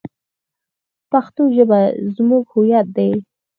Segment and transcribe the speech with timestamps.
[1.11, 1.79] پښتو ژبه
[2.15, 3.11] زموږ هویت دی.